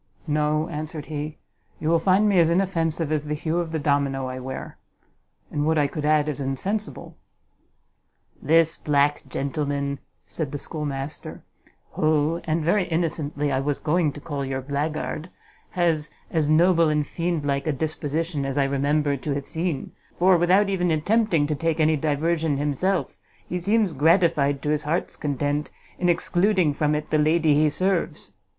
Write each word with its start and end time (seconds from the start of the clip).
"No," 0.25 0.67
answered 0.67 1.05
he; 1.05 1.37
"you 1.79 1.87
will 1.87 1.99
find 1.99 2.27
me 2.27 2.39
as 2.39 2.49
inoffensive 2.49 3.11
as 3.11 3.25
the 3.25 3.35
hue 3.35 3.59
of 3.59 3.71
the 3.71 3.77
domino 3.77 4.25
I 4.25 4.39
wear; 4.39 4.79
and 5.51 5.63
would 5.67 5.77
I 5.77 5.85
could 5.85 6.05
add 6.05 6.27
as 6.27 6.41
insensible!" 6.41 7.17
"This 8.41 8.77
black 8.77 9.21
gentleman," 9.29 9.99
said 10.25 10.51
the 10.51 10.57
schoolmaster, 10.57 11.43
"who, 11.91 12.41
and 12.45 12.65
very 12.65 12.85
innocently, 12.87 13.51
I 13.51 13.59
was 13.59 13.79
going 13.79 14.11
to 14.13 14.19
call 14.19 14.43
your 14.43 14.61
black 14.63 14.93
guard, 14.93 15.29
has 15.73 16.09
as 16.31 16.49
noble 16.49 16.89
and 16.89 17.05
fiend 17.05 17.45
like 17.45 17.67
a 17.67 17.71
disposition 17.71 18.43
as 18.43 18.57
I 18.57 18.63
remember 18.63 19.15
to 19.17 19.35
have 19.35 19.45
seen; 19.45 19.91
for 20.15 20.35
without 20.35 20.67
even 20.67 20.89
attempting 20.89 21.45
to 21.45 21.53
take 21.53 21.79
any 21.79 21.95
diversion 21.95 22.57
himself, 22.57 23.19
he 23.47 23.59
seems 23.59 23.93
gratified 23.93 24.63
to 24.63 24.69
his 24.71 24.81
heart's 24.81 25.15
content 25.15 25.69
in 25.99 26.09
excluding 26.09 26.73
from 26.73 26.95
it 26.95 27.11
the 27.11 27.19
lady 27.19 27.53
he 27.53 27.69
serves." 27.69 28.33